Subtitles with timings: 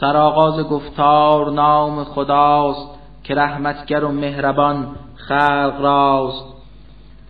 [0.00, 6.44] سرآغاز گفتار نام خداست که رحمتگر و مهربان خلق راست.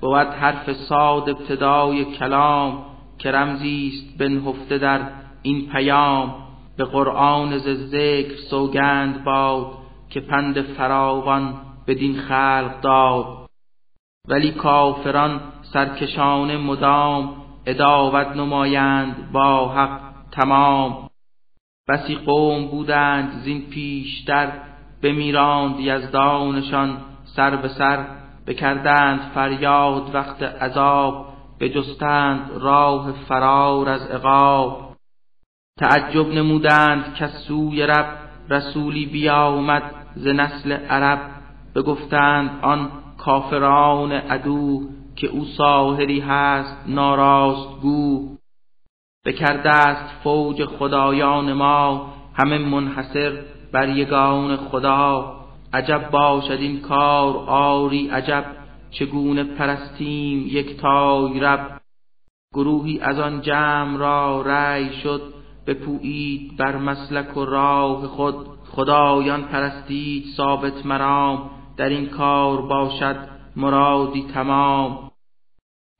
[0.01, 2.79] بود حرف صاد ابتدای کلام
[3.19, 5.01] که رمزی است بنهفته در
[5.43, 6.35] این پیام.
[6.77, 9.67] به قرآن ز ذکر سوگند باد
[10.11, 11.55] که پند فراوان
[11.87, 13.27] بدین خلق داد.
[14.29, 17.33] ولی کافران سرکشان مدام
[17.67, 20.01] اداوت نمایند با حق
[20.33, 21.10] تمام.
[21.91, 24.53] بسی قوم بودند زین پیشتر
[25.03, 28.07] بمیراند یزدانشان سر به سر
[28.47, 31.27] بکردند فریاد وقت عذاب
[31.61, 34.97] بجستند راه فرار از عقاب.
[35.79, 38.07] تعجب نمودند که سوی رب
[38.51, 39.83] رسولی بیامد
[40.15, 41.21] ز نسل عرب.
[41.75, 44.83] بگفتند آن کافران عدو
[45.17, 48.40] که او ساهری هست ناراست گو.
[49.27, 55.37] بکرده است فوج خدایان ما همه منحصر بر یگان خدا.
[55.73, 58.45] عجب باشد این کار آری عجب
[58.91, 61.81] چگونه پرستیم یک تای رب.
[62.55, 65.23] گروهی از آن جمع را رأی شد
[65.67, 68.35] بپویید بر مسلک و راه خود.
[68.71, 73.17] خدایان پرستید ثابت مرام در این کار باشد
[73.57, 75.11] مرادی تمام.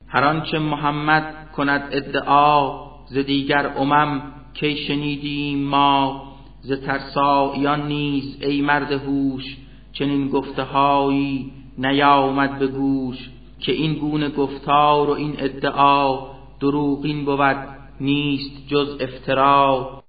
[0.07, 4.21] هر آنچه محمد کند ادعا ز دیگر امم
[4.53, 6.23] کی شنیدیم ما؟
[6.61, 9.57] ز ترسایان نیز ای مرد هوش
[9.93, 16.27] چنین گفتههایی نیامد به گوش که این گونه گفتار و این ادعا
[16.59, 17.67] دروغین بود
[18.01, 20.03] نیست جز افترا.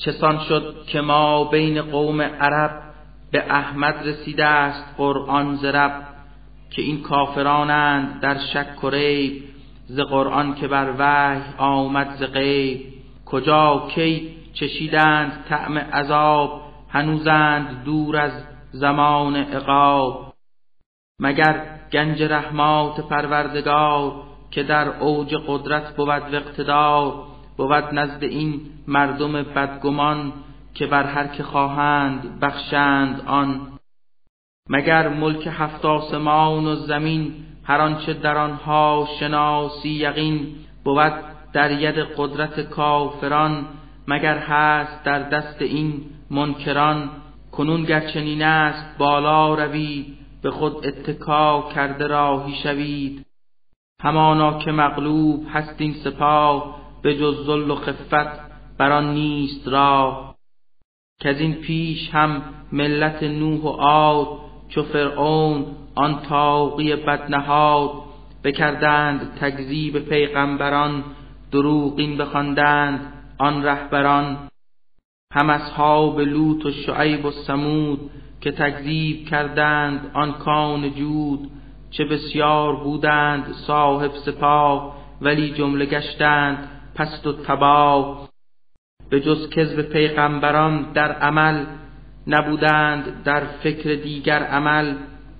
[0.00, 2.82] چسان شد که ما بین قوم عرب
[3.30, 6.08] به احمد رسیده است قرآن زرب
[6.70, 9.47] که این کافرانند در شک و ریب
[9.88, 12.80] ز قرآن که بر وحی آمد ز غیب.
[13.26, 18.32] کجا کی چشیدند طعم عذاب هنوزند دور از
[18.72, 20.34] زمان عقاب.
[21.20, 24.12] مگر گنج رحمات پروردگار
[24.50, 27.24] که در اوج قدرت بود و اقتدار
[27.56, 30.32] بود نزد این مردم بدگمان
[30.74, 33.78] که بر هر که خواهند بخشند آن.
[34.70, 37.34] مگر ملک هفت آسمان و زمین
[37.68, 41.12] هر آنچه در آنها شناسی یقین بود
[41.52, 43.66] در ید قدرت کافران
[44.08, 47.10] مگر هست در دست این منکران.
[47.52, 53.26] کنون گرچنین است بالا روید به خود اتکا کرده راهی شوید.
[54.02, 58.40] همانا که مغلوب هست این سپاه به جز ذل و خفت
[58.78, 60.34] بر آن نیست راه.
[61.20, 62.42] که از این پیش هم
[62.72, 64.28] ملت نوح و عاد
[64.68, 65.66] چو فرعون
[65.98, 67.90] آن تاقی بدنهاد
[68.44, 71.04] بکردند تکذیب پیغمبران
[71.52, 74.38] دروغین بخواندند آن رهبران.
[75.34, 78.10] هم اصحاب لوط و شعیب و سمود
[78.40, 81.50] که تکذیب کردند آن کان جود
[81.90, 88.28] چه بسیار بودند صاحب سپاه ولی جمله گشتند پست و تباه.
[89.10, 91.66] به جز کذب پیغمبران در عمل
[92.26, 94.94] نبودند در فکر دیگر عمل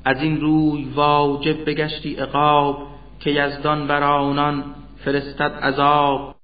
[0.09, 2.87] از این روی واجب بگشتی عقاب
[3.21, 4.65] که یزدان بر آنان
[5.05, 6.35] فرستد عذاب.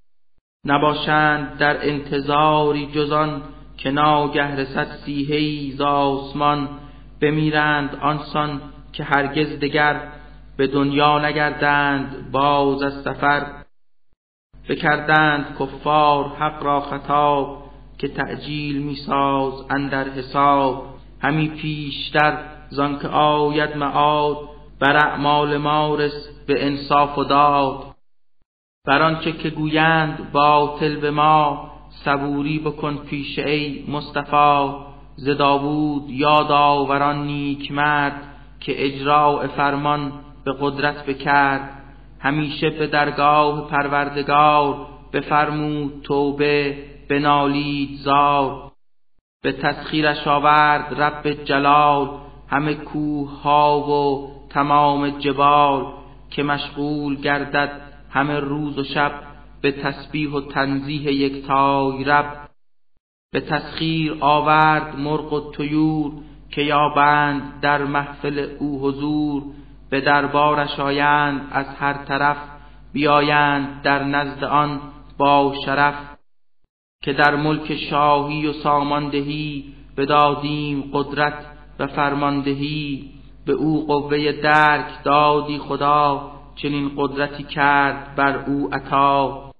[0.66, 3.42] نباشند در انتظاری جزان
[3.76, 6.68] که ناگه رسد سیهی ز آسمان.
[7.20, 8.60] بمیرند آنسان
[8.92, 10.00] که هرگز دگر
[10.56, 13.46] به دنیا نگردند باز از سفر.
[14.68, 17.64] بکردند کفار حق را خطاب
[17.98, 20.94] که تعجیل میساز اندر حساب.
[21.22, 24.36] همی پیشتر زانکه آید معاد
[24.80, 27.84] بر اعمال مارس به انصاف و داد.
[28.86, 31.70] بر آنچه که گویند باطل به ما
[32.04, 34.84] صبوری بکن پیش ای مصطفی.
[35.16, 38.22] ز داوود یاد آوران نیک مرد
[38.60, 40.12] که اجراع فرمان
[40.44, 41.70] به قدرت بکرد.
[42.20, 46.76] همیشه به درگاه پروردگار بفرمود توبه
[47.10, 48.72] بنالید زار
[49.42, 52.08] به تسخیرش آورد رب جلال
[52.48, 55.86] همه کوه ها و تمام جبال
[56.30, 57.80] که مشغول گردد
[58.10, 59.12] همه روز و شب
[59.60, 62.48] به تسبیح و تنزیه یک تای رب.
[63.32, 66.12] به تسخیر آورد مرغ و طیور
[66.50, 69.42] که یابند در محفل او حضور.
[69.90, 72.36] به دربارش آیند از هر طرف
[72.92, 74.80] بیایند در نزد آن
[75.18, 75.94] با شرف.
[77.02, 83.10] که در ملک شاهی و ساماندهی بدادیم قدرت و فرماندهی
[83.46, 89.50] به او قوه درک دادی خدا چنین قدرتی کرد بر او عطا.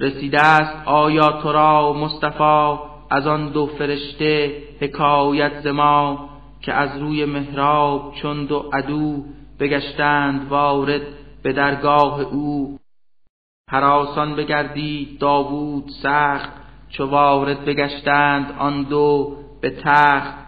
[0.00, 2.78] رسیده است آیا تو را مصطفی
[3.10, 5.66] از آن دو فرشته حکایت ز
[6.60, 9.24] که از روی محراب چون دو عدو
[9.60, 11.02] بگشتند وارد
[11.42, 12.78] به درگاه او.
[13.70, 16.52] هراسان بگردید داوود سخت
[16.88, 20.43] چو وارد بگشتند آن دو به تخت.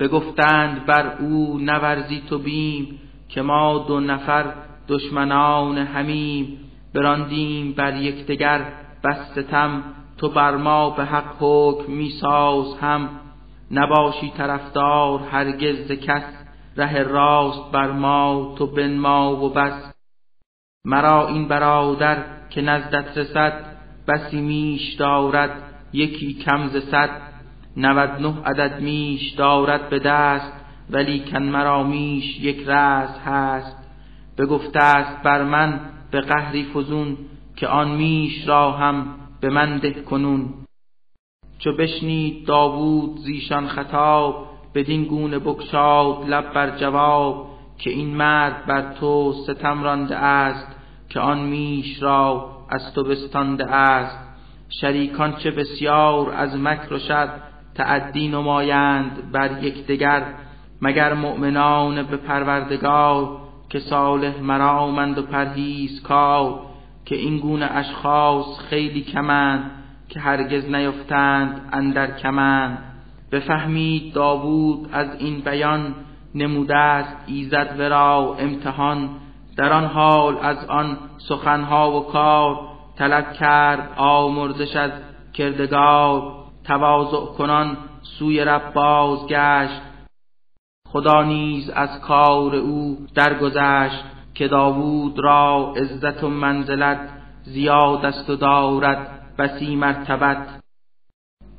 [0.00, 4.54] بگفتند بر او نورزی تو بیم که ما دو نفر
[4.88, 6.58] دشمنان همیم
[6.94, 8.72] براندیم بر یکدیگر
[9.04, 9.82] بس ستم
[10.18, 13.08] تو بر ما به حق حکم میساز هم.
[13.70, 16.22] نباشی طرفدار هرگز کس
[16.76, 19.92] ره راست بر ما تو بن ما و بس.
[20.84, 23.52] مرا این برادر که نزدت رسد
[24.08, 25.50] بسی میش دارد
[25.92, 27.29] یکی کم ز صد.
[27.76, 30.52] نود نه عدد میش دارد به دست
[30.90, 33.76] ولی کن مرا میش یک رأس هست.
[34.38, 35.80] بگفته است بر من
[36.10, 37.16] به قهری فزون
[37.56, 39.06] که آن میش را هم
[39.40, 40.54] به من ده کنون.
[41.58, 47.46] چو بشنید داوود زیشان خطاب بدین گونه بکشاد لب بر جواب
[47.78, 50.76] که این مرد بر تو ستم رانده است
[51.08, 54.18] که آن میش را از تو بستانده است.
[54.68, 57.28] شریکان چه بسیار از مکر و شر
[57.80, 60.22] تعدی نمایند بر یکدیگر
[60.82, 63.38] مگر مؤمنان به پروردگار
[63.68, 66.60] که صالح مرامند و پرهیز کار
[67.04, 69.70] که این گونه اشخاص خیلی کمند
[70.08, 72.78] که هرگز نیفتند اندر کمند.
[73.32, 75.94] بفهمید داوود از این بیان
[76.34, 79.10] نموده است ایزد ورا امتحان.
[79.56, 82.58] در آن حال از آن سخنها و کار
[82.98, 84.90] طلب کرد آمرزش از
[85.32, 86.39] کردگار.
[86.70, 89.80] تواضع کنان سوی رب بازگشت.
[90.88, 97.00] خدا نیز از کار او درگذشت که داوود را عزت و منزلت
[97.42, 100.60] زیاد است و دارد بسی مرتبت.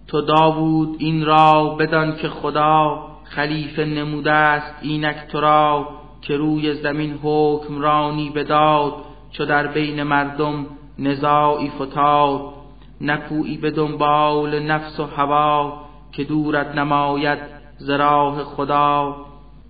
[0.07, 5.87] تو داوود این را بدان که خدا خلیفه نموده است اینک تو را
[6.21, 8.93] که روی زمین حکمرانی بداد
[9.31, 10.65] چو در بین مردم
[10.99, 12.60] نزاعی فتاد.
[13.01, 15.81] نکویی به دنبال نفس و هوا
[16.11, 17.39] که دورت نماید
[17.77, 19.15] ز راه خدا.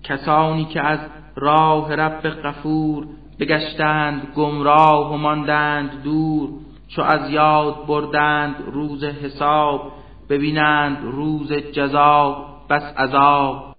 [0.02, 0.98] کسانی که از
[1.36, 3.06] راه رب غفور
[3.40, 6.48] بگشتند گمراه و ماندند دور
[6.88, 9.92] چو از یاد بردند روز حساب
[10.30, 13.76] ببینند روز جزا بس عذاب.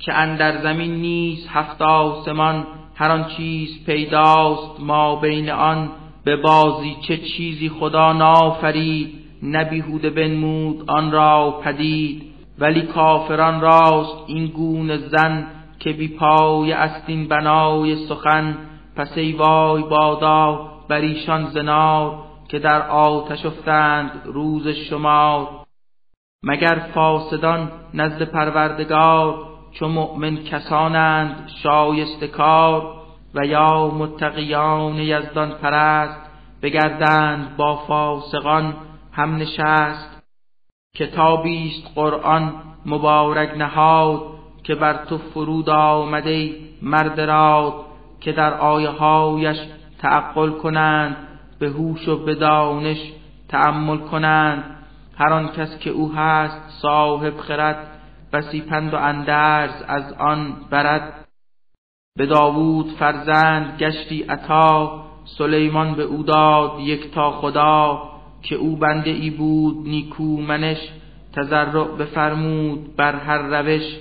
[0.00, 5.90] که اندر زمین نیست هفت آسمان هر آن چیز پیداست ما بین آن.
[6.24, 12.22] به بازی چه چیزی خدا نافرید نبیهوده بنمود آن را پدید.
[12.58, 15.46] ولی کافران راست این گونه زن
[15.78, 18.56] که بی پای استین بنای سخن.
[18.96, 22.18] پس ای وای بادا بر ایشان زنار
[22.48, 25.48] که در آتش افتند روز شمار.
[26.42, 29.34] مگر فاسدان نزد پروردگار
[29.72, 32.99] چو مؤمن کسانند شایسته کار؟
[33.34, 36.20] و یا متقیان یزدان پرست
[36.62, 38.74] بگردند با فاسقان
[39.12, 40.22] هم نشست.
[40.96, 42.52] کتابیست قرآن
[42.86, 44.22] مبارک نهاد
[44.62, 47.74] که بر تو فرود آمده مرد راد
[48.20, 49.58] که در آیه هایش
[49.98, 51.16] تعقل کنند
[51.58, 53.12] به هوش و به دانش
[53.48, 54.64] تأمل کنند.
[55.18, 57.86] هر آن کس که او هست صاحب خرد
[58.32, 61.29] بسی پند و اندرز از آن برد.
[62.18, 65.04] به داوود فرزند گشتی عطا
[65.38, 68.02] سلیمان به او داد یک تا خدا
[68.42, 70.78] که او بنده ای بود نیکو منش
[71.32, 73.98] تزرع بفرمود بر هر روش.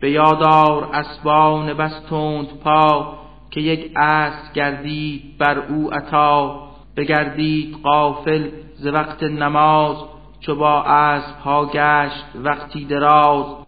[0.00, 3.18] به یادار اسبان بس تند پا
[3.50, 6.62] که یک اسب گردید بر او عطا.
[6.96, 9.96] بگردید قافل ز وقت نماز
[10.40, 13.65] چو با اسب ها گشت وقتی دراز.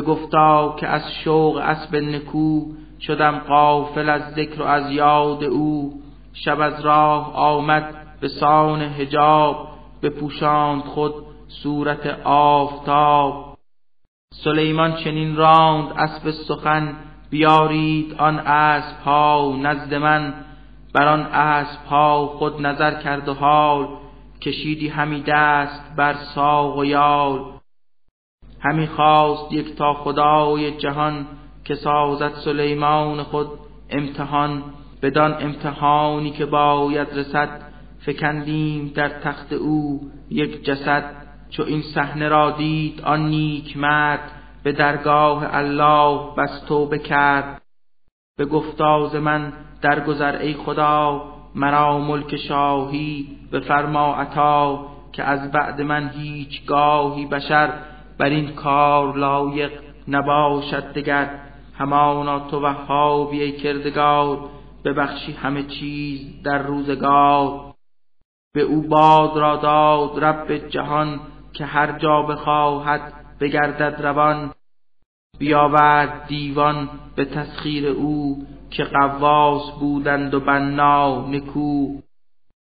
[0.00, 2.60] گفتا که از شوق اسب نکو
[3.00, 6.02] شدم قافل از ذکر و از یاد او.
[6.32, 9.68] شب از راه آمد به سان حجاب
[10.02, 11.14] بپوشاند خود
[11.48, 13.58] صورت آفتاب.
[14.34, 16.96] سلیمان چنین راند اسب سخن
[17.30, 20.34] بیارید آن اسب ها نزد من.
[20.94, 23.88] بر آن اسب ها خود نظر کرد و حال
[24.40, 27.55] کشیدی همی دست بر ساق و یال.
[28.60, 31.26] همی خواست یک تا خدای جهان
[31.64, 33.48] که سازد سلیمان خود
[33.90, 34.62] امتحان
[35.02, 37.48] بدان امتحانی که باید رسد
[37.98, 41.26] فکندیم در تخت او یک جسد.
[41.50, 44.32] چو این صحنه را دید آن نیک مرد
[44.62, 47.62] به درگاه الله بس توبه کرد.
[48.38, 51.22] به گفتاز من درگذر ای خدا
[51.54, 57.72] مرا ملک شاهی به فرما عطا که از بعد من هیچ گاهی بشر
[58.18, 59.72] بر این کار لایق
[60.08, 61.40] نباشد دگر.
[61.78, 64.48] همانا تو وهابی کردگار
[64.84, 67.74] ببخشی همه چیز در روزگار.
[68.54, 71.20] به او باد را داد رب جهان
[71.52, 74.52] که هر جا بخواهد بگردد روان.
[75.38, 82.00] بیاورد دیوان به تسخیر او که قواس بودند و بنا نکو.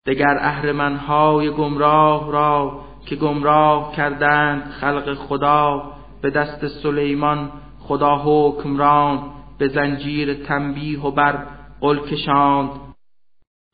[0.06, 9.22] دگر اهرمنهای گمراه را که گمراه کردند خلق خدا به دست سلیمان خدا حکمران
[9.58, 11.46] به زنجیر تنبیه و بر
[11.80, 12.70] قل کشاند.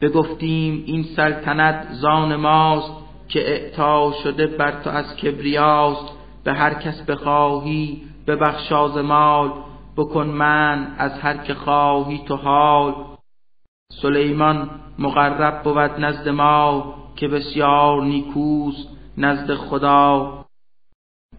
[0.01, 2.93] بگفتیم این سلطنت زان ماست
[3.29, 6.13] که اعطا شده بر تو از کبریاست.
[6.45, 9.53] به هر کس بخواهی ببخشاز مال
[9.97, 12.95] بکن من از هر که خواهی تو حال.
[14.03, 18.89] سلیمان مقرب بود نزد ما که بسیار نیکوست.
[19.19, 20.45] نزد خدا.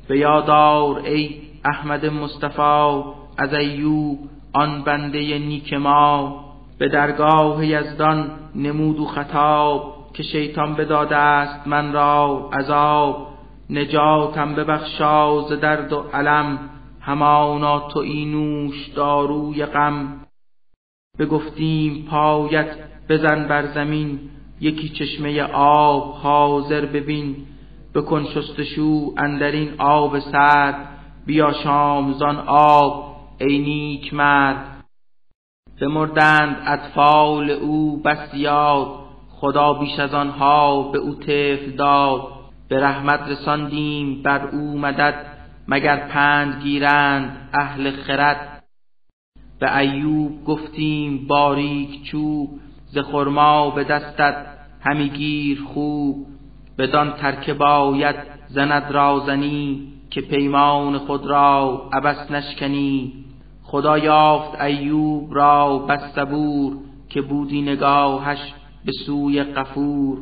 [0.07, 3.03] به یادار ای احمد مصطفی
[3.37, 4.19] از ایوب
[4.53, 6.39] آن بنده نیک ما.
[6.77, 13.27] به درگاه یزدان نمود و خطاب که شیطان بداده است من را عذاب.
[13.69, 16.59] نجاتم ببخشا ز درد و علم
[17.01, 20.25] همانا تو اینوش داروی غم.
[21.19, 22.75] بگفتیم پایت
[23.09, 24.19] بزن بر زمین
[24.61, 27.35] یکی چشمه آب حاضر ببین.
[27.95, 30.75] بکن شستشو اندرین آب سرد
[31.25, 34.83] بیا شامزان آب ای نیک مرد.
[35.81, 38.87] بمردند اطفال او بس یاد
[39.29, 42.21] خدا بیش از آنها به او طفل داد.
[42.69, 45.25] به رحمت رساندیم بر او مدد
[45.67, 48.63] مگر پند گیرند اهل خرد.
[49.59, 52.49] به ایوب گفتیم باریک چوب
[52.85, 54.45] ز خرما به دستت
[54.81, 56.32] همی گیر خوب
[56.77, 58.15] بدان ترک باید
[58.47, 63.13] زند رازنی که پیمان خود را عبس نشکنی.
[63.63, 66.77] خدا یافت ایوب را بس صبور
[67.09, 68.53] که بودی نگاهش
[68.85, 70.17] به سوی قفور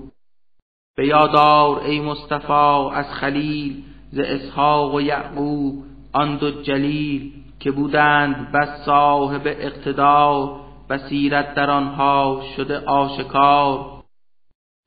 [0.98, 8.52] به یادار ای مصطفی از خلیل ز اسحاق و یعقوب آن دو جلیل که بودند
[8.52, 14.01] بس صاحب اقتدار بصیرت در آنها شده آشکار.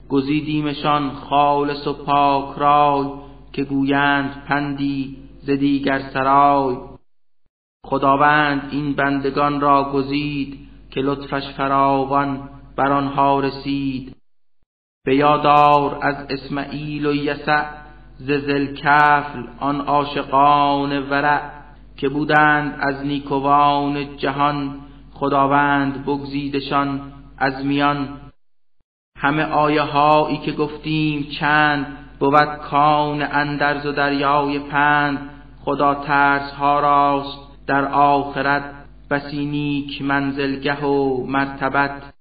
[0.09, 3.07] گزیدیمشان خالص و پاک رای
[3.53, 6.77] که گویند پندی ز دیگر سرای.
[7.87, 10.59] خداوند این بندگان را گزید
[10.91, 14.17] که لطفش فراوان بر آنها رسید.
[15.05, 17.65] به یادار از اسماعیل و یسع
[18.19, 18.31] ز
[18.77, 21.51] کفل آن عاشقان ورع
[21.97, 24.81] که بودند از نیکوان جهان.
[25.15, 27.01] خداوند بگزیدشان
[27.39, 28.09] از میان
[29.25, 31.87] همه آیه هایی که گفتیم چند
[32.19, 35.31] بود کان اندرز و دریای پند.
[35.64, 38.64] خدا ترس ها راست در آخرت
[39.11, 42.14] بسی نیک منزلگه و مرتبت.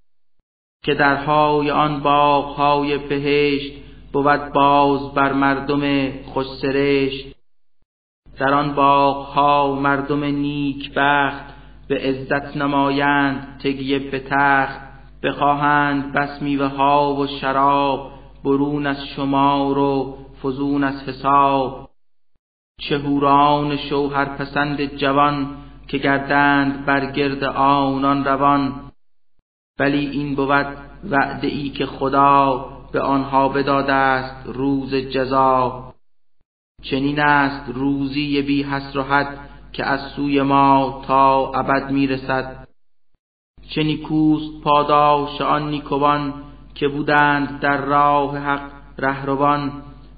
[0.83, 3.73] که درهای آن باغهای بهشت
[4.13, 6.47] بود باز بر مردم خوش
[8.39, 11.45] در آن باغها مردم نیک بخت
[11.87, 14.92] به عزت نمایند تگیه به تخت.
[15.23, 18.11] بخواهند بس میوه ها و شراب
[18.43, 21.89] برون از شمار و فزون از حساب.
[22.81, 28.91] چهوران شوهر پسند جوان که گردند بر گرد آنان روان.
[29.79, 30.77] ولی این بود
[31.09, 35.93] وعده ای که خدا به آنها بداده است روز جزا.
[36.81, 42.62] چنین است روزی بی حسر و حد که از سوی ما تا ابد می‌رسد.
[43.69, 46.33] چه نیکوست پاداش آن نیکوان
[46.75, 49.71] که بودند در راه حق رهروان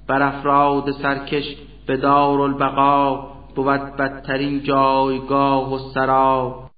[0.08, 3.16] بر افراد سرکش به دار البقا
[3.56, 6.70] بود بدترین جایگاه و سرا.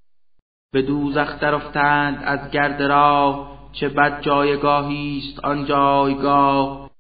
[0.73, 6.91] به دوزخ در افتند از گرد راه چه بد جایگاهی است آن جایگاه.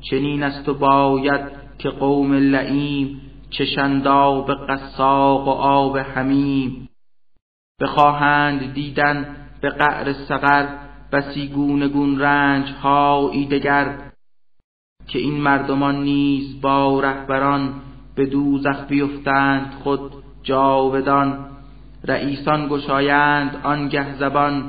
[0.00, 1.40] چنین است و باید
[1.78, 3.20] که قوم لعیم
[3.50, 6.89] چشند آب قساق و آب حمیم.
[7.80, 10.66] بخواهند دیدن به قعر سقر
[11.12, 14.10] بسی گونه گون رنج هایی دگر
[15.06, 17.74] که این مردمان نیز با رهبران
[18.14, 21.46] به دوزخ بیفتند خود جاودان.
[22.04, 24.64] رئیسان گشایند آنگه زبان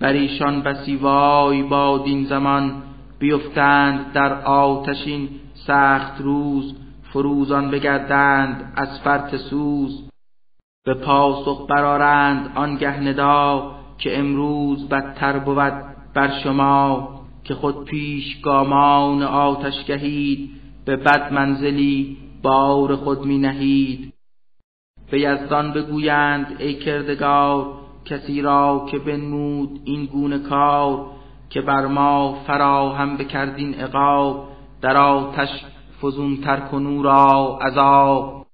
[0.00, 2.82] بر ایشان بسی وای با دین زمان.
[3.18, 10.08] بیفتند در آتشین سخت روز فروزان بگردند از فرت سوز.
[10.86, 15.72] به پاسخ برارند آنگه ندا که امروز بدتر بود
[16.14, 17.08] بر شما
[17.44, 20.50] که خود پیش گامان آتش گهید
[20.84, 24.12] به بد منزلی بار خود می نهید.
[25.10, 27.72] به یزدان بگویند ای کردگار
[28.04, 31.06] کسی را که بنمود این گونه کار
[31.50, 34.48] که بر ما فراهم بکردین عقاب
[34.80, 35.64] در آتش
[36.02, 38.45] فزون تر کنو را عذاب.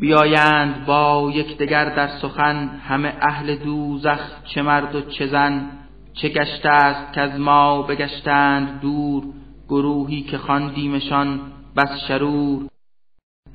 [0.00, 5.70] بیایند با یکدیگر در سخن همه اهل دوزخ چه مرد و چه زن
[6.12, 9.22] چه گشته است که از ما بگشتند دور
[9.68, 11.40] گروهی که خواندیمشان
[11.76, 12.66] بس شرور.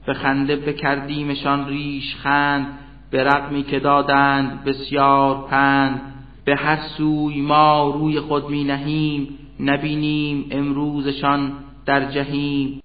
[0.06, 2.80] به خنده بکردیمشان ریش خند
[3.12, 6.02] به رقمی که دادند بسیار پند.
[6.46, 11.54] به هر سوی ما روی خود می نهیم نبینیم امروزشان
[11.86, 12.82] در جهیم.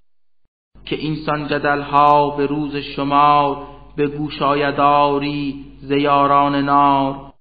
[0.86, 3.56] که اینسان جدلها به روز شمار
[3.96, 7.32] به گوش آیداری زیاران نار.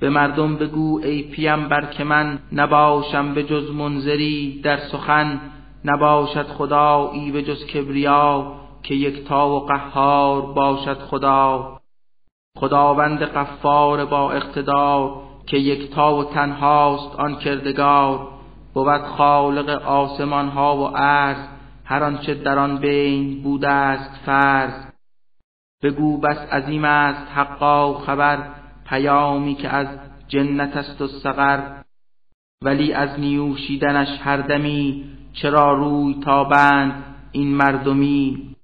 [0.00, 5.40] به مردم بگو ای پیامبر که من نباشم به جز منظری در سخن
[5.84, 8.52] نباشد خدایی به جز کبریا
[8.82, 11.80] که یکتا و قهار باشد خدا.
[12.58, 18.28] خداوند قفار با اقتدار که یکتا و تنهاست آن کردگار.
[18.74, 21.59] بود خالق آسمان ها و عرض
[21.90, 24.72] هر آنچه در آن بین بوده است فرض.
[25.82, 28.38] بگو بس عظیم است حقا و خبر
[28.88, 29.86] پیامی که از
[30.28, 31.60] جنت است و سقر
[32.64, 38.54] ولی از نیوشیدنش هر دمی چرا روی تابند این مردمی؟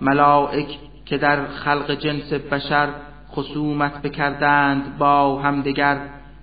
[0.00, 2.88] ملائک که در خلق جنس بشر
[3.30, 6.00] خصومت بکردند با همدگر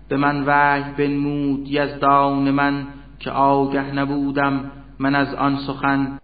[0.10, 2.88] به من وحی بنمود یزدان من
[3.20, 6.20] که آگه نبودم من از آن سخن.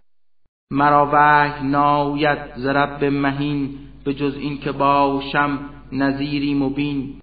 [0.70, 5.58] مرا وحی ناید ز رب مهین به جز این که باشم
[5.92, 7.20] نظیری مبین.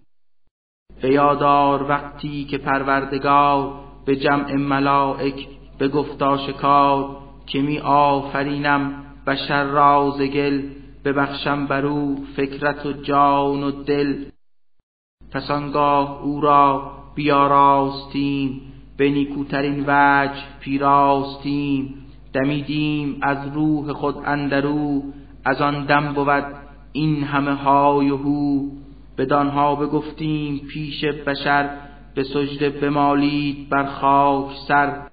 [1.02, 3.74] به یادار وقتی که پروردگار
[4.06, 10.62] به جمع ملائک به گفتا شکار که می آفرینم بشر را ز گل
[11.06, 14.26] ببخشم بر او فکرت و جان و دل.
[15.32, 18.62] پس آنگاه او را بیاراستیم
[19.00, 21.96] به نیکوترین وجه پیراستیم
[22.34, 25.04] دمیدیم از روح خود اندرو
[25.46, 26.46] از آن دم بود
[26.92, 28.70] این همه های و هو.
[29.18, 31.70] بدانها بگفتیم پیش بشر
[32.16, 35.10] به سجده بمالید بر خاک سر.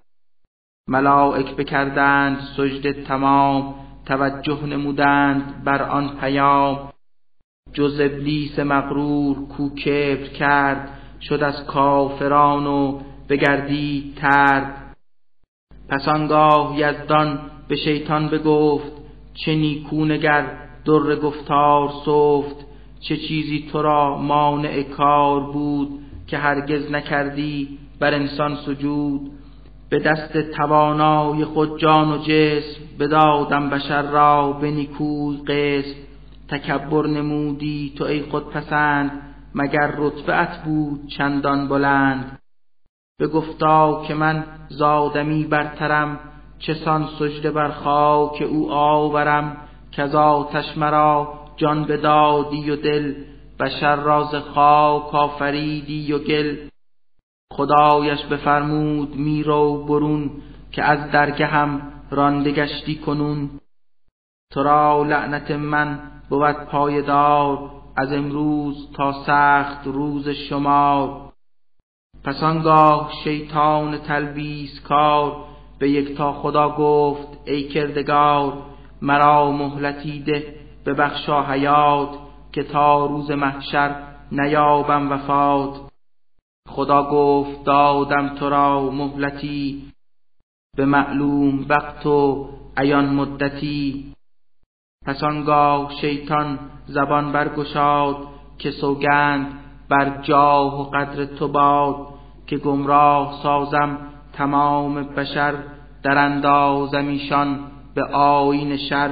[0.88, 3.74] ملائک بکردند سجده تمام
[4.06, 6.92] توجه نمودند بر آن پیام.
[7.72, 10.88] جز ابلیس مغرور کو کبر کرد
[11.20, 14.96] شد از کافران و بگردید ترد.
[15.88, 18.92] پس آنگاه یزدان به شیطان بگفت
[19.34, 20.46] چه نیکو نگر
[20.84, 22.66] در گفتار صفت
[23.00, 29.30] چه چیزی تو را مانع کار بود که هرگز نکردی بر انسان سجود.
[29.90, 35.98] به دست توانای خود جان و جسم بدادم بشر را به نیکوی قسم.
[36.48, 39.10] تکبر نمودی تو ای خود پسند
[39.54, 42.38] مگر رتبت بود چندان بلند؟
[43.18, 46.20] به گفتا که من زادمی برترم
[46.58, 49.56] چسان سجده بر خاک او آورم.
[49.90, 53.14] که آتش مرا جان بدادی و دل
[53.60, 56.56] بشر راز خاک آفریدی و گل.
[57.52, 60.30] خدایش بفرمود میرو برون
[60.72, 63.50] که از درگهم رانده گشتی کنون.
[64.52, 66.00] تو را لعنت من
[66.30, 71.25] بود پایدار از امروز تا سخت روز شمار.
[72.26, 75.44] پس آنگاه شیطان تلبیس کار
[75.78, 78.62] به یک تا خدا گفت ای کردگار
[79.02, 82.08] مرا مهلتی ده به بخشا حیات
[82.52, 85.80] که تا روز محشر نیابم وفات.
[86.68, 89.92] خدا گفت دادم تو را مهلتی
[90.76, 94.12] به معلوم وقت و عیان مدتی.
[95.06, 98.16] پس آنگاه شیطان زبان برگشاد
[98.58, 99.58] که سوگند
[99.88, 102.15] بر جاه و قدر تو باد.
[102.46, 103.98] که گمراه سازم
[104.32, 105.54] تمام بشر
[106.02, 107.58] در اندازم ایشان
[107.94, 109.10] به آین شر.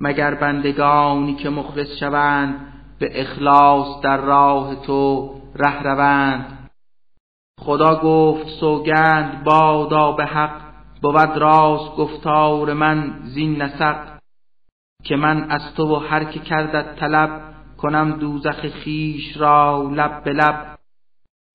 [0.00, 2.66] مگر بندگانی که مخلص شوند
[2.98, 6.70] به اخلاص در راه تو ره روند؟
[7.60, 10.60] خدا گفت سوگند بادا به حق
[11.02, 14.14] بود راست گفتار من زین نسق.
[15.04, 20.32] که من از تو و هر که کردت طلب کنم دوزخ خیش را لب به
[20.32, 20.78] لب.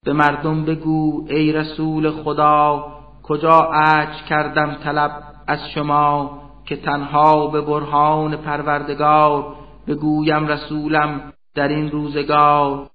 [0.06, 2.92] به مردم بگو ای رسول خدا
[3.24, 9.56] کجا عج کردم طلب از شما که تنها به برهان پروردگار
[9.88, 12.90] بگویم رسولم در این روزگار.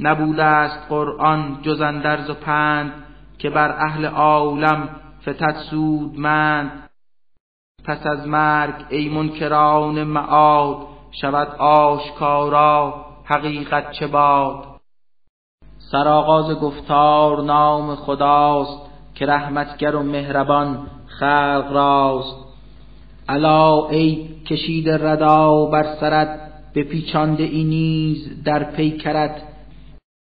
[0.00, 2.92] نبوده است قرآن جز اندرز و پند
[3.38, 4.88] که بر اهل عالم
[5.22, 6.90] فتد سودمند.
[7.84, 14.71] پس از مرگ ای منکران معاد شود آشکارا حقیقت چه باد؟
[15.92, 18.80] سرآغاز گفتار نام خداست
[19.14, 22.36] که رحمتگر و مهربان خلق راست.
[23.28, 26.40] الا ای کشید ردا بر سرت
[26.74, 29.42] به پیچانده ای نیز در پیکرت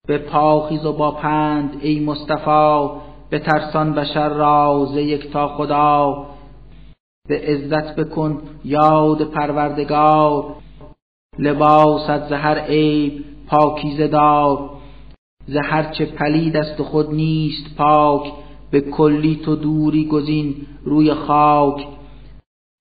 [0.07, 2.89] به پاخیز و با پند ای مصطفی
[3.29, 6.25] به ترسان بشر را ز یکتا خدا.
[7.27, 10.55] به عزت بکن یاد پروردگار
[11.39, 14.80] لباست زهر عیب پاکیزه دار.
[15.47, 18.31] زهر چه پلید است و خود نیست پاک
[18.71, 21.87] به کلی تو دوری گزین روی خاک.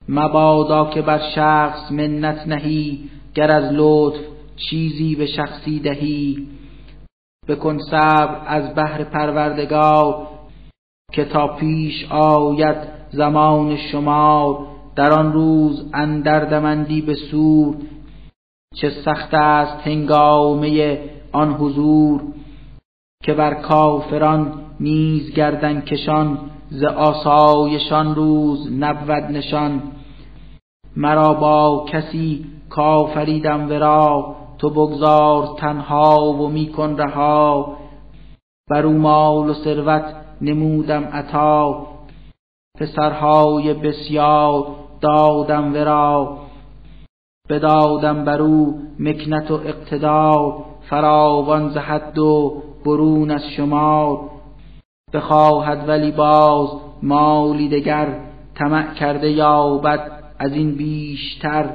[0.09, 4.21] مبادا که بر شخص منت نهی گر از لطف
[4.57, 6.49] چیزی به شخصی دهی.
[7.49, 10.29] بکن صبر از بهر پروردگار
[11.13, 12.77] که تا پیش آید
[13.11, 14.67] زمان شمار.
[14.97, 17.77] در آن روز اندر دمندی به سور
[18.75, 20.99] چه سخت است هنگامه
[21.33, 22.21] آن حضور.
[23.25, 26.39] که بر کافران نیز گردن کشان
[26.71, 29.83] ز آسایشان روز نبود نشان.
[30.97, 37.77] مرا با کسی کافریدم ورا تو بگذار تنها و میکن رها.
[38.71, 41.87] بر او مال و ثروت نمودم عطا.
[42.79, 44.67] پسرهای بسیار
[45.01, 46.39] دادم ورا.
[47.49, 54.31] بدادم بر او مکنت و اقتدار فراوان ز حد و برون از شمار
[55.13, 56.69] بخواهد ولی باز
[57.03, 58.19] مالی دگر
[58.55, 61.71] طمع کرده یابد از این بیشتر.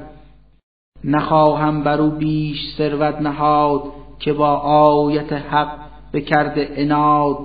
[1.04, 3.84] نخواهم بر او بیش ثروت نهاد
[4.20, 5.78] که با آیت حق
[6.14, 7.38] بکرده اناد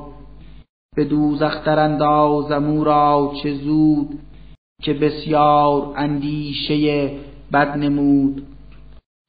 [0.96, 4.18] به دوزخ در اندازم او را چه زود
[4.82, 7.10] که بسیار اندیشه
[7.52, 8.46] بد نمود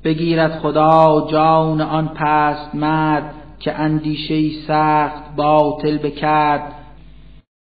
[0.04, 6.76] بگیرد خدا جان آن پست مرد که اندیشه سخت باطل بکرد.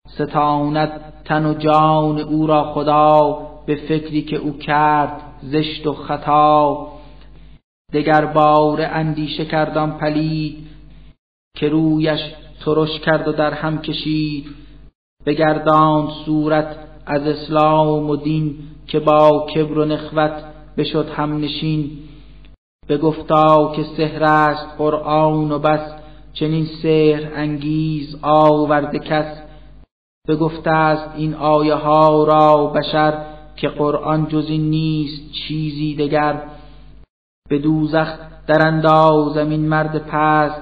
[0.07, 6.87] ستاند تن و جان او را خدا به فکری که او کرد زشت و خطا.
[7.93, 10.67] دگر بار اندیشه کردم پلید
[11.57, 12.19] که رویش
[12.65, 14.45] ترش کرد و در هم کشید.
[15.25, 18.55] بگرداند صورت از اسلام و دین
[18.87, 20.43] که با کبر و نخوت
[20.77, 21.91] بشد هم نشین
[22.89, 25.93] بگفتا که سحر است قرآن و بس
[26.33, 29.37] چنین سحر انگیز آورده کس.
[30.27, 36.41] بگفته است این آیه ها را بشر که قرآن جز این نیست چیزی دگر.
[37.49, 38.17] به دوزخ
[38.47, 40.61] در اندازم این مرد پست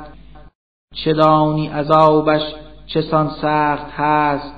[0.95, 2.41] چه دانی عذابش
[2.87, 4.55] چه سان سخت هست.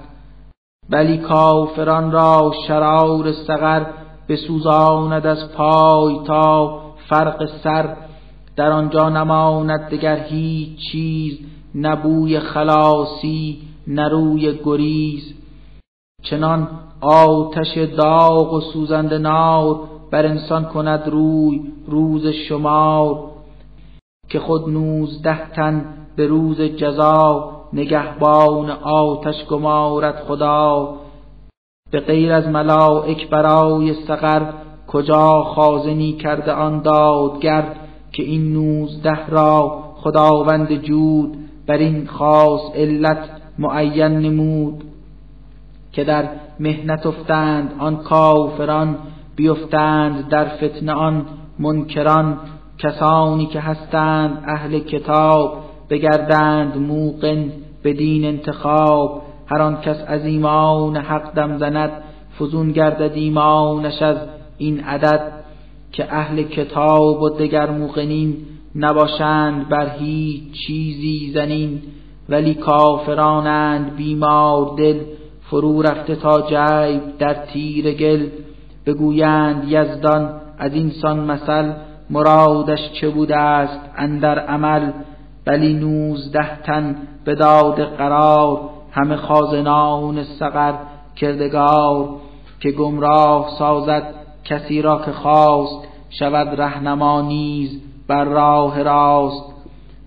[0.89, 3.85] بلی کافران را شرار سقر
[4.29, 7.95] بسوزاند از پای تا فرق سر
[8.55, 11.39] در آنجا نماند دگر هیچ چیز
[11.75, 15.33] نبوی خلاصی نروی گریز.
[16.23, 16.67] چنان
[17.01, 19.79] آتش داغ و سوزنده نار
[20.11, 23.19] بر انسان کند روی روز شمار.
[24.29, 25.85] که خود نوزده تن
[26.15, 30.95] به روز جزا نگهبان آتش گمارد خدا.
[31.91, 34.62] به غیر از ملائک برای سقر
[34.93, 37.63] کجا خازنی کرده آن دادگر
[38.11, 43.29] که این نوزده را خداوند جود بر این خاص علت
[43.59, 44.83] معین نمود
[45.91, 46.29] که در
[46.59, 48.97] مهنت افتند آن کافران
[49.35, 51.25] بیفتند در فتنه آن
[51.59, 52.37] منکران
[52.77, 55.57] کسانی که هستند اهل کتاب
[55.89, 57.51] بگردند موقن
[57.83, 61.91] بدین انتخاب هر آن کس از ایمان حق دم زند
[62.39, 64.17] فزون گردد ایمانش از
[64.57, 65.31] این عدد
[65.91, 68.37] که اهل کتاب و دگر موقنین
[68.75, 71.81] نباشند بر هیچ چیزی زنین
[72.29, 74.99] ولی کافرانند بیمار دل
[75.41, 78.29] فرو رفته تا جیب در تیر گل.
[78.85, 81.73] بگویند یزدان از اینسان مثل
[82.09, 84.91] مرادش چه بوده است اندر عمل؟
[85.45, 88.59] بلی نوزده تن به داد قرار
[88.91, 90.73] همه خازنان سقر
[91.15, 92.09] کردگار
[92.59, 99.53] که گمراه سازد کسی را که خواست شود رهنما نیز بر راه راست.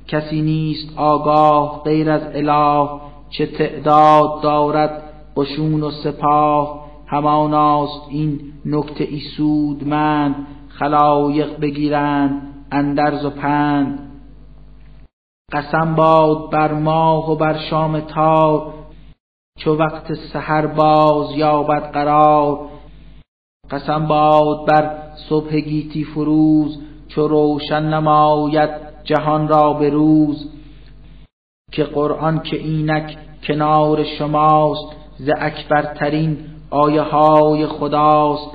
[0.08, 2.88] کسی نیست آگاه غیر از اله
[3.30, 5.02] چه تعداد دارد
[5.36, 6.86] قشون و سپاه.
[7.06, 13.98] هماناست این نکته ای سودمند خلایق بگیرند اندرز و پند.
[15.52, 18.72] قسم باد بر ماه و بر شام تار
[19.58, 22.58] چو وقت سحر باز یابد قرار.
[23.70, 24.90] قسم باد بر
[25.28, 28.70] صبح گیتی فروز چو روشن نماید
[29.04, 30.50] جهان را به روز.
[31.72, 36.38] که قرآن که اینک کنار شماست ز اکبرترین
[36.70, 38.50] آیه های خداست.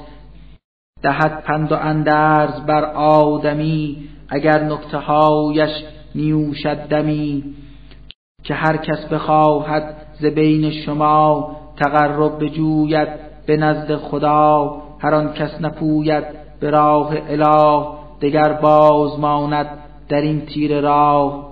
[1.04, 5.72] دهد پند و اندرز بر آدمی اگر نکته هایش
[6.16, 7.44] نیوشد دمی.
[8.44, 13.08] که هر کس بخواهد ز بین شما تقرب بجوید
[13.46, 14.82] به نزد خدا.
[15.02, 16.24] هر آن کس نپوید
[16.60, 17.86] به راه اله
[18.22, 19.68] دگر باز ماند
[20.10, 21.52] در این تیر راه.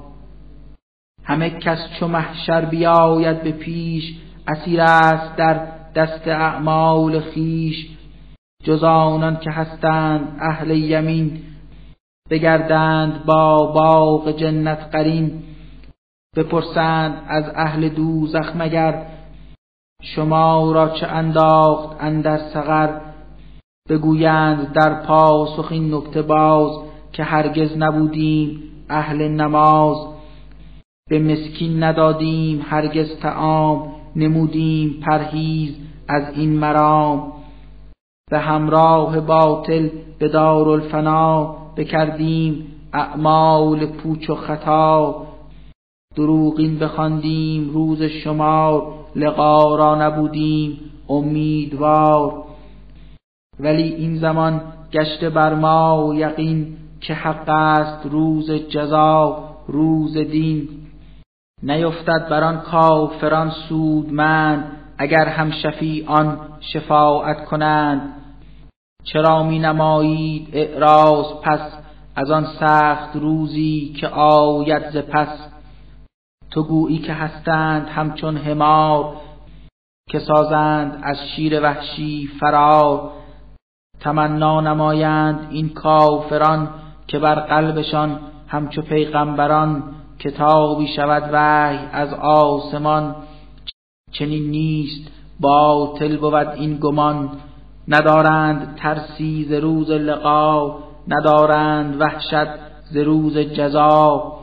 [1.24, 4.16] همه کس چو محشر بیاید به پیش
[4.48, 7.90] اسیر است در دست اعمال خیش
[8.64, 11.42] جز آنان که هستند اهل یمین
[12.30, 15.44] بگردند با باغ جنت قرین.
[16.36, 19.06] بپرسند از اهل دوزخ مگر؟
[20.02, 23.09] شما را چه انداخت اندر سقر
[23.90, 26.80] بگویند در پاسخ این نکته باز
[27.14, 29.98] که هرگز نبودیم اهل نماز.
[31.10, 35.76] به مسکین ندادیم هرگز تعام نمودیم پرهیز
[36.08, 37.34] از این مرام.
[38.32, 45.26] به همراه باطل به دارالفنا بکردیم اعمال پوچ و خطا.
[46.16, 50.78] دروغین بخواندیم روز شمار لقا را نبودیم
[51.10, 52.49] امیدوار.
[53.60, 60.70] ولی این زمان گشته بر ما یقین که حق است روز جزا روز دین.
[61.64, 68.14] نیفتد بر آن کافران سودمند اگر هم شفیعان شفاعت کنند.
[69.04, 71.72] چرا می نمایید اعراض پس
[72.16, 75.50] از آن سخت روزی که آید ز پس؟
[76.52, 79.16] تو گویی که هستند همچون همار
[80.10, 83.12] که سازند از شیر وحشی فرار.
[84.02, 86.70] تمنا نمایند این کافران
[87.08, 89.84] که بر قلبشان همچو پیغمبران
[90.20, 93.16] کتابی شود وحی از آسمان.
[94.12, 97.30] چنین نیست باطل بود این گمان.
[97.88, 102.48] ندارند ترسی ز روز لقا ندارند وحشت
[102.92, 104.34] ز روز جزا.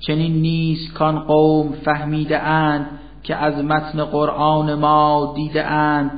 [0.00, 2.86] چنین نیست کان قوم فهمیده اند
[3.22, 6.10] که از متن قرآن ما دیده اند.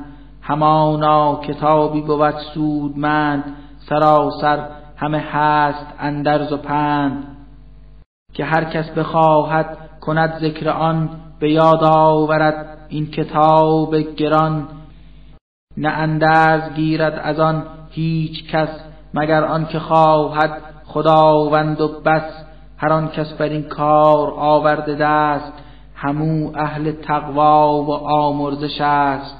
[0.50, 3.44] همانا کتابی بود سودمند
[3.88, 7.36] سراسر همه هست اندرز و پند.
[8.34, 11.10] که هر کس بخواهد کند ذکر آن
[11.40, 14.68] به یاد آورد این کتاب گران.
[15.76, 18.68] نه اندرز گیرد از آن هیچ کس
[19.14, 22.44] مگر آن که خواهد خداوند و بس.
[22.76, 25.52] هر آن کس بر این کار آورده دست
[25.94, 29.39] همو اهل تقوا و آمرزش است.